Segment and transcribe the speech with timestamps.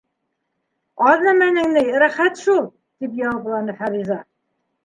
[1.09, 2.65] —Аҙ нәмәнең ни, рәхәт шул,—
[3.05, 4.19] тип яуапланы Фариза.